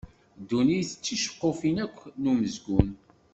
[0.49, 2.89] Dunnit d ticeqqufin akk n umezgun.